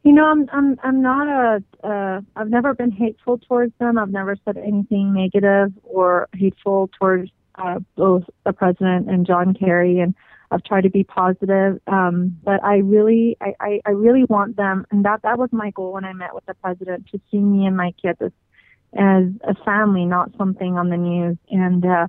You 0.04 0.14
know, 0.14 0.26
I'm 0.26 0.50
I'm 0.54 0.80
I'm 0.82 1.02
not 1.02 1.28
a. 1.28 1.64
Uh, 1.86 2.22
I've 2.36 2.50
never 2.50 2.74
been 2.74 2.92
hateful 2.92 3.38
towards 3.38 3.74
them. 3.80 3.98
I've 3.98 4.12
never 4.12 4.38
said 4.46 4.58
anything 4.58 5.14
negative 5.14 5.74
or 5.84 6.30
hateful 6.34 6.90
towards 6.98 7.32
uh, 7.56 7.80
both 7.98 8.24
the 8.46 8.54
president 8.54 9.10
and 9.10 9.28
John 9.28 9.54
Kerry, 9.54 10.00
and 10.00 10.16
I've 10.52 10.64
tried 10.64 10.82
to 10.82 10.90
be 10.90 11.04
positive. 11.04 11.82
Um, 11.88 12.38
but 12.44 12.64
I 12.64 12.78
really, 12.78 13.36
I, 13.42 13.54
I, 13.60 13.82
I 13.86 13.92
really 13.92 14.24
want 14.24 14.56
them, 14.56 14.86
and 14.90 15.04
that 15.04 15.22
that 15.24 15.38
was 15.38 15.50
my 15.52 15.72
goal 15.72 15.94
when 15.94 16.06
I 16.06 16.14
met 16.14 16.34
with 16.34 16.46
the 16.46 16.54
president 16.56 17.08
to 17.12 17.20
see 17.30 17.40
me 17.40 17.66
and 17.66 17.76
my 17.76 17.94
kids 18.02 18.20
as, 18.22 18.32
as 18.98 19.24
a 19.44 19.56
family, 19.66 20.06
not 20.06 20.32
something 20.38 20.78
on 20.78 20.90
the 20.90 20.98
news. 20.98 21.38
And 21.52 21.86
uh, 21.86 22.08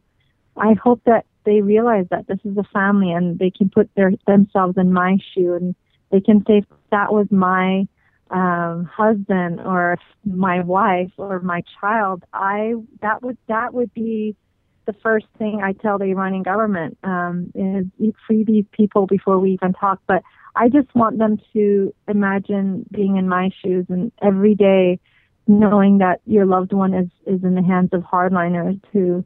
I 0.57 0.75
hope 0.75 1.03
that 1.07 1.27
they 1.45 1.61
realize 1.61 2.07
that 2.11 2.29
this 2.29 2.39
is 2.45 2.57
a 2.57 2.65
family, 2.73 3.11
and 3.11 3.37
they 3.39 3.51
can 3.51 3.69
put 3.69 3.91
their 3.97 4.13
themselves 4.29 4.77
in 4.79 4.93
my 4.93 5.19
shoe 5.35 5.55
and 5.55 5.75
they 6.11 6.21
can 6.21 6.45
say 6.47 6.63
that 6.91 7.13
was 7.13 7.27
my 7.31 7.87
um, 8.31 8.85
husband 8.85 9.61
or 9.61 9.99
my 10.25 10.61
wife 10.61 11.11
or 11.17 11.41
my 11.41 11.63
child. 11.81 12.25
I 12.33 12.75
that 13.03 13.23
would 13.23 13.39
that 13.49 13.75
would 13.75 13.93
be 13.95 14.37
the 14.87 14.93
first 15.03 15.27
thing 15.39 15.61
I 15.63 15.73
tell 15.73 15.99
the 15.99 16.07
Iranian 16.07 16.43
government 16.43 16.99
um, 17.05 17.53
is 17.55 18.15
free 18.27 18.45
these 18.45 18.65
people 18.73 19.07
before 19.07 19.39
we 19.39 19.53
even 19.53 19.73
talk. 19.73 20.01
But 20.07 20.23
I 20.57 20.69
just 20.69 20.93
want 20.95 21.19
them 21.19 21.39
to 21.53 21.95
imagine 22.09 22.87
being 22.91 23.17
in 23.17 23.29
my 23.29 23.51
shoes 23.63 23.87
and 23.89 24.11
every 24.23 24.55
day 24.55 24.99
knowing 25.47 25.99
that 25.99 26.21
your 26.27 26.47
loved 26.47 26.73
one 26.73 26.95
is 26.95 27.09
is 27.27 27.43
in 27.43 27.55
the 27.55 27.63
hands 27.63 27.91
of 27.93 28.03
hardliners 28.03 28.81
who 28.93 29.25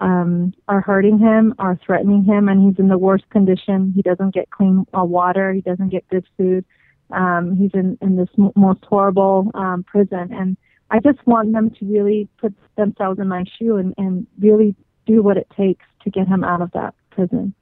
um, 0.00 0.52
are 0.68 0.80
hurting 0.80 1.18
him, 1.18 1.54
are 1.58 1.78
threatening 1.84 2.24
him, 2.24 2.48
and 2.48 2.66
he's 2.66 2.78
in 2.78 2.88
the 2.88 2.98
worst 2.98 3.28
condition. 3.30 3.92
He 3.94 4.02
doesn't 4.02 4.34
get 4.34 4.50
clean 4.50 4.86
uh, 4.96 5.04
water. 5.04 5.52
He 5.52 5.60
doesn't 5.60 5.90
get 5.90 6.08
good 6.08 6.26
food. 6.36 6.64
Um, 7.10 7.56
he's 7.56 7.70
in, 7.74 7.98
in 8.00 8.16
this 8.16 8.28
m- 8.38 8.52
most 8.56 8.84
horrible 8.84 9.50
um, 9.54 9.84
prison. 9.84 10.32
And 10.32 10.56
I 10.90 11.00
just 11.00 11.24
want 11.26 11.52
them 11.52 11.70
to 11.70 11.84
really 11.84 12.28
put 12.38 12.54
themselves 12.76 13.18
in 13.18 13.28
my 13.28 13.44
shoe 13.58 13.76
and, 13.76 13.94
and 13.96 14.26
really 14.38 14.74
do 15.06 15.22
what 15.22 15.36
it 15.36 15.46
takes 15.56 15.84
to 16.02 16.10
get 16.10 16.26
him 16.26 16.44
out 16.44 16.60
of 16.60 16.70
that 16.72 16.94
prison. 17.10 17.54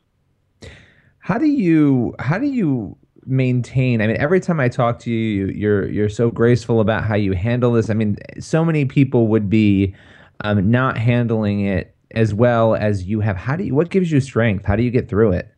How 1.18 1.38
do 1.38 1.46
you 1.46 2.14
how 2.18 2.38
do 2.38 2.46
you 2.46 2.96
maintain 3.24 4.00
i 4.02 4.06
mean 4.08 4.16
every 4.16 4.40
time 4.40 4.58
i 4.58 4.68
talk 4.68 4.98
to 4.98 5.08
you 5.08 5.46
you're 5.46 5.88
you're 5.88 6.08
so 6.08 6.28
graceful 6.28 6.80
about 6.80 7.04
how 7.04 7.14
you 7.14 7.32
handle 7.32 7.72
this 7.72 7.88
i 7.88 7.94
mean 7.94 8.16
so 8.40 8.64
many 8.64 8.84
people 8.84 9.28
would 9.28 9.48
be 9.48 9.94
um, 10.42 10.68
not 10.70 10.98
handling 10.98 11.60
it 11.60 11.91
as 12.14 12.34
well 12.34 12.74
as 12.74 13.04
you 13.04 13.20
have. 13.20 13.36
How 13.36 13.56
do 13.56 13.64
you? 13.64 13.74
What 13.74 13.90
gives 13.90 14.10
you 14.10 14.20
strength? 14.20 14.64
How 14.64 14.76
do 14.76 14.82
you 14.82 14.90
get 14.90 15.08
through 15.08 15.32
it? 15.32 15.52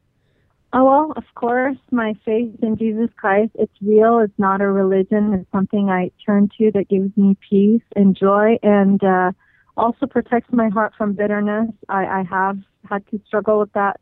Oh 0.76 0.84
well, 0.84 1.12
of 1.16 1.24
course, 1.36 1.76
my 1.92 2.14
faith 2.24 2.56
in 2.60 2.76
Jesus 2.76 3.08
Christ. 3.16 3.52
It's 3.54 3.72
real. 3.80 4.18
It's 4.18 4.38
not 4.38 4.60
a 4.60 4.66
religion. 4.66 5.32
It's 5.32 5.50
something 5.52 5.88
I 5.88 6.10
turn 6.26 6.48
to 6.58 6.72
that 6.72 6.88
gives 6.88 7.16
me 7.16 7.36
peace 7.48 7.82
and 7.94 8.16
joy, 8.16 8.58
and 8.60 9.02
uh, 9.04 9.30
also 9.76 10.06
protects 10.06 10.52
my 10.52 10.68
heart 10.68 10.92
from 10.98 11.12
bitterness. 11.12 11.70
I, 11.88 12.06
I 12.06 12.22
have 12.28 12.58
had 12.90 13.06
to 13.12 13.20
struggle 13.24 13.60
with 13.60 13.72
that, 13.74 14.00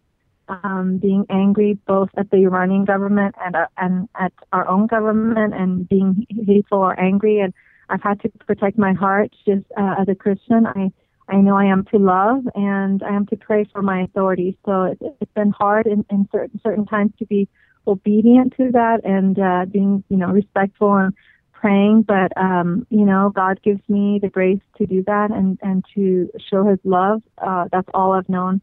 um, 0.48 0.98
being 1.00 1.26
angry 1.28 1.78
both 1.86 2.08
at 2.16 2.30
the 2.30 2.38
Iranian 2.38 2.86
government 2.86 3.34
and 3.44 3.54
uh, 3.54 3.66
and 3.76 4.08
at 4.18 4.32
our 4.54 4.66
own 4.66 4.86
government, 4.86 5.52
and 5.52 5.86
being 5.86 6.26
hateful 6.46 6.78
or 6.78 6.98
angry. 6.98 7.40
And 7.40 7.52
I've 7.90 8.02
had 8.02 8.20
to 8.22 8.30
protect 8.46 8.78
my 8.78 8.94
heart. 8.94 9.30
Just 9.44 9.66
uh, 9.76 9.96
as 10.00 10.08
a 10.08 10.14
Christian, 10.14 10.66
I 10.66 10.90
I 11.28 11.36
know 11.36 11.56
I 11.56 11.66
am 11.66 11.84
to 11.86 11.98
love 11.98 12.44
and 12.54 13.02
I 13.02 13.14
am 13.14 13.26
to 13.26 13.36
pray 13.36 13.64
for 13.72 13.82
my 13.82 14.02
authorities. 14.02 14.54
So 14.66 14.84
it's, 14.84 15.02
it's 15.20 15.32
been 15.34 15.50
hard 15.50 15.86
in, 15.86 16.04
in 16.10 16.28
certain 16.32 16.60
certain 16.62 16.86
times 16.86 17.12
to 17.18 17.26
be 17.26 17.48
obedient 17.86 18.54
to 18.56 18.70
that 18.72 19.04
and 19.04 19.38
uh, 19.38 19.66
being 19.70 20.04
you 20.08 20.16
know 20.16 20.28
respectful 20.28 20.94
and 20.96 21.14
praying. 21.52 22.02
But 22.02 22.36
um, 22.36 22.86
you 22.90 23.04
know 23.04 23.30
God 23.34 23.60
gives 23.62 23.80
me 23.88 24.18
the 24.20 24.28
grace 24.28 24.60
to 24.78 24.86
do 24.86 25.02
that 25.04 25.30
and 25.30 25.58
and 25.62 25.84
to 25.94 26.28
show 26.50 26.64
His 26.64 26.80
love. 26.84 27.22
Uh, 27.38 27.66
that's 27.70 27.88
all 27.94 28.12
I've 28.12 28.28
known 28.28 28.60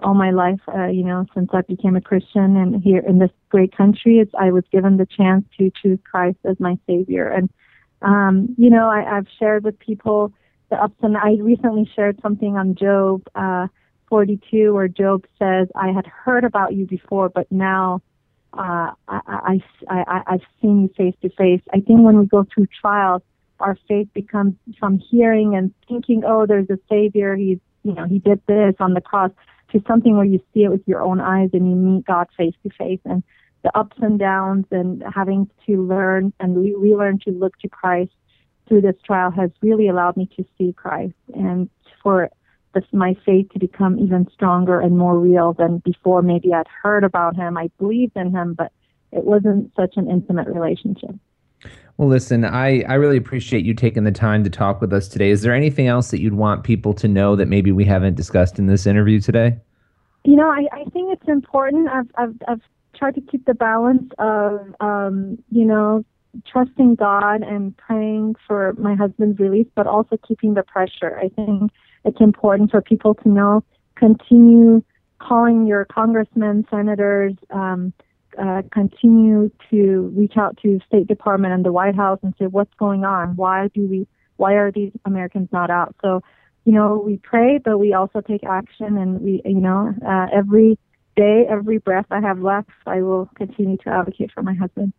all 0.00 0.14
my 0.14 0.32
life. 0.32 0.60
Uh, 0.68 0.88
you 0.88 1.04
know 1.04 1.24
since 1.34 1.50
I 1.52 1.62
became 1.62 1.96
a 1.96 2.00
Christian 2.00 2.56
and 2.56 2.82
here 2.82 3.02
in 3.06 3.18
this 3.18 3.30
great 3.48 3.74
country, 3.76 4.18
it's, 4.18 4.32
I 4.38 4.50
was 4.50 4.64
given 4.70 4.98
the 4.98 5.06
chance 5.06 5.44
to 5.58 5.70
choose 5.82 5.98
Christ 6.08 6.38
as 6.44 6.60
my 6.60 6.78
Savior. 6.86 7.28
And 7.28 7.48
um, 8.02 8.54
you 8.58 8.68
know 8.68 8.88
I, 8.88 9.16
I've 9.16 9.28
shared 9.38 9.64
with 9.64 9.78
people 9.78 10.32
the 10.72 10.82
ups 10.82 10.96
and 11.02 11.18
I 11.18 11.36
recently 11.38 11.88
shared 11.94 12.18
something 12.22 12.56
on 12.56 12.74
Job 12.74 13.22
uh, 13.34 13.66
42 14.08 14.72
where 14.72 14.88
Job 14.88 15.26
says, 15.38 15.68
"I 15.74 15.92
had 15.92 16.06
heard 16.06 16.44
about 16.44 16.74
you 16.74 16.86
before, 16.86 17.28
but 17.28 17.46
now 17.52 18.00
uh, 18.54 18.92
I, 19.06 19.60
I, 19.88 20.04
I, 20.08 20.22
I've 20.26 20.46
seen 20.62 20.80
you 20.80 20.88
face 20.96 21.14
to 21.20 21.28
face." 21.28 21.60
I 21.74 21.80
think 21.80 22.00
when 22.00 22.18
we 22.18 22.26
go 22.26 22.46
through 22.52 22.68
trials, 22.80 23.20
our 23.60 23.76
faith 23.86 24.08
becomes 24.14 24.54
from 24.80 24.98
hearing 24.98 25.54
and 25.54 25.74
thinking, 25.86 26.22
"Oh, 26.26 26.46
there's 26.46 26.70
a 26.70 26.78
Savior. 26.88 27.36
He's, 27.36 27.58
you 27.84 27.92
know, 27.92 28.06
He 28.06 28.18
did 28.18 28.40
this 28.46 28.74
on 28.80 28.94
the 28.94 29.02
cross," 29.02 29.30
to 29.72 29.82
something 29.86 30.16
where 30.16 30.24
you 30.24 30.40
see 30.54 30.64
it 30.64 30.70
with 30.70 30.88
your 30.88 31.02
own 31.02 31.20
eyes 31.20 31.50
and 31.52 31.68
you 31.68 31.76
meet 31.76 32.06
God 32.06 32.28
face 32.34 32.54
to 32.62 32.70
face 32.70 33.00
and 33.04 33.22
the 33.62 33.76
ups 33.78 33.96
and 34.00 34.18
downs 34.18 34.64
and 34.70 35.04
having 35.14 35.50
to 35.66 35.86
learn 35.86 36.32
and 36.40 36.56
relearn 36.56 37.18
to 37.26 37.30
look 37.30 37.58
to 37.58 37.68
Christ 37.68 38.12
through 38.72 38.80
this 38.80 38.96
trial 39.04 39.30
has 39.30 39.50
really 39.60 39.86
allowed 39.86 40.16
me 40.16 40.26
to 40.34 40.42
see 40.56 40.72
Christ 40.72 41.12
and 41.34 41.68
for 42.02 42.30
this, 42.72 42.84
my 42.90 43.14
faith 43.26 43.50
to 43.52 43.58
become 43.58 43.98
even 43.98 44.26
stronger 44.32 44.80
and 44.80 44.96
more 44.96 45.18
real 45.18 45.52
than 45.52 45.82
before. 45.84 46.22
Maybe 46.22 46.54
I'd 46.54 46.66
heard 46.82 47.04
about 47.04 47.36
him, 47.36 47.58
I 47.58 47.68
believed 47.78 48.16
in 48.16 48.30
him, 48.30 48.54
but 48.54 48.72
it 49.10 49.24
wasn't 49.24 49.70
such 49.76 49.98
an 49.98 50.10
intimate 50.10 50.48
relationship. 50.48 51.14
Well, 51.98 52.08
listen, 52.08 52.46
I, 52.46 52.80
I 52.84 52.94
really 52.94 53.18
appreciate 53.18 53.66
you 53.66 53.74
taking 53.74 54.04
the 54.04 54.10
time 54.10 54.42
to 54.42 54.48
talk 54.48 54.80
with 54.80 54.94
us 54.94 55.06
today. 55.06 55.28
Is 55.28 55.42
there 55.42 55.54
anything 55.54 55.86
else 55.86 56.10
that 56.10 56.22
you'd 56.22 56.32
want 56.32 56.64
people 56.64 56.94
to 56.94 57.08
know 57.08 57.36
that 57.36 57.48
maybe 57.48 57.72
we 57.72 57.84
haven't 57.84 58.14
discussed 58.14 58.58
in 58.58 58.68
this 58.68 58.86
interview 58.86 59.20
today? 59.20 59.58
You 60.24 60.36
know, 60.36 60.48
I, 60.48 60.66
I 60.72 60.84
think 60.94 61.12
it's 61.12 61.28
important. 61.28 61.90
I've, 61.90 62.10
I've, 62.14 62.34
I've 62.48 62.62
tried 62.96 63.16
to 63.16 63.20
keep 63.20 63.44
the 63.44 63.52
balance 63.52 64.10
of, 64.18 64.74
um, 64.80 65.36
you 65.50 65.66
know, 65.66 66.06
trusting 66.46 66.94
God 66.94 67.42
and 67.42 67.76
praying 67.76 68.36
for 68.46 68.74
my 68.78 68.94
husband's 68.94 69.38
release, 69.38 69.66
but 69.74 69.86
also 69.86 70.16
keeping 70.26 70.54
the 70.54 70.62
pressure. 70.62 71.18
I 71.18 71.28
think 71.28 71.70
it's 72.04 72.20
important 72.20 72.70
for 72.70 72.80
people 72.80 73.14
to 73.16 73.28
know, 73.28 73.64
continue 73.96 74.82
calling 75.18 75.66
your 75.66 75.84
congressmen, 75.84 76.66
senators, 76.70 77.34
um, 77.50 77.92
uh, 78.40 78.62
continue 78.72 79.50
to 79.70 80.12
reach 80.16 80.36
out 80.36 80.56
to 80.62 80.80
State 80.86 81.06
Department 81.06 81.52
and 81.52 81.64
the 81.64 81.72
White 81.72 81.94
House 81.94 82.18
and 82.22 82.34
say 82.38 82.46
what's 82.46 82.72
going 82.78 83.04
on. 83.04 83.36
Why 83.36 83.68
do 83.68 83.86
we? 83.86 84.06
Why 84.36 84.54
are 84.54 84.72
these 84.72 84.92
Americans 85.04 85.48
not 85.52 85.70
out? 85.70 85.94
So, 86.02 86.22
you 86.64 86.72
know, 86.72 87.00
we 87.04 87.18
pray, 87.18 87.58
but 87.58 87.78
we 87.78 87.92
also 87.92 88.22
take 88.22 88.42
action, 88.44 88.96
and 88.96 89.20
we, 89.20 89.42
you 89.44 89.60
know, 89.60 89.94
uh, 90.04 90.26
every 90.32 90.78
day, 91.14 91.44
every 91.48 91.78
breath 91.78 92.06
I 92.10 92.20
have 92.20 92.40
left, 92.40 92.70
I 92.86 93.02
will 93.02 93.28
continue 93.34 93.76
to 93.78 93.90
advocate 93.90 94.32
for 94.32 94.42
my 94.42 94.54
husband. 94.54 94.94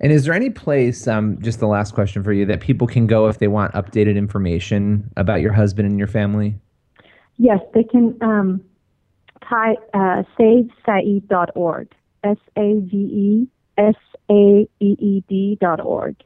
And 0.00 0.12
is 0.12 0.24
there 0.24 0.34
any 0.34 0.50
place, 0.50 1.06
um, 1.06 1.40
just 1.40 1.60
the 1.60 1.66
last 1.66 1.94
question 1.94 2.22
for 2.22 2.32
you, 2.32 2.44
that 2.46 2.60
people 2.60 2.86
can 2.86 3.06
go 3.06 3.28
if 3.28 3.38
they 3.38 3.48
want 3.48 3.72
updated 3.74 4.16
information 4.16 5.10
about 5.16 5.40
your 5.40 5.52
husband 5.52 5.88
and 5.88 5.98
your 5.98 6.08
family? 6.08 6.54
Yes, 7.38 7.60
they 7.74 7.84
can 7.84 8.16
um, 8.20 8.62
type 9.48 9.78
uh, 9.94 10.22
savesaeed.org. 10.38 11.92
S 12.24 12.38
A 12.56 12.80
V 12.80 12.96
E 12.96 13.48
S 13.78 13.94
A 14.30 14.68
E 14.80 14.96
E 14.98 15.22
D 15.28 15.58
dot 15.60 15.80
org. 15.80 16.16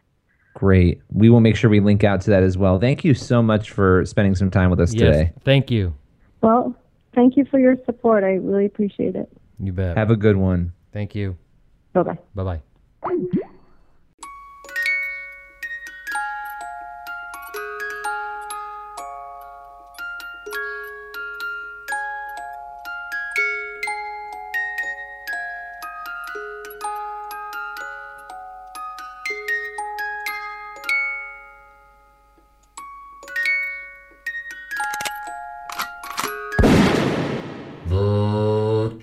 Great. 0.54 1.00
We 1.12 1.30
will 1.30 1.40
make 1.40 1.56
sure 1.56 1.70
we 1.70 1.80
link 1.80 2.04
out 2.04 2.20
to 2.22 2.30
that 2.30 2.42
as 2.42 2.58
well. 2.58 2.78
Thank 2.80 3.04
you 3.04 3.14
so 3.14 3.42
much 3.42 3.70
for 3.70 4.04
spending 4.04 4.34
some 4.34 4.50
time 4.50 4.70
with 4.70 4.80
us 4.80 4.92
yes, 4.92 5.00
today. 5.00 5.32
Thank 5.44 5.70
you. 5.70 5.94
Well, 6.42 6.74
thank 7.14 7.36
you 7.36 7.44
for 7.44 7.58
your 7.58 7.76
support. 7.86 8.24
I 8.24 8.34
really 8.34 8.66
appreciate 8.66 9.14
it. 9.14 9.30
You 9.58 9.72
bet. 9.72 9.96
Have 9.96 10.10
a 10.10 10.16
good 10.16 10.36
one. 10.36 10.72
Thank 10.92 11.14
you. 11.14 11.36
Bye 11.92 12.02
bye. 12.02 12.18
Bye 12.34 12.60
bye. 13.02 13.30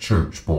Church 0.07 0.45
Boy. 0.45 0.56